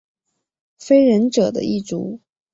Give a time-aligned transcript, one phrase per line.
[0.79, 2.21] 非人者的一族。